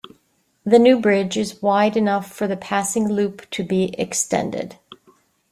[0.63, 4.79] The new bridge is wide enough for the passing loop to be extended.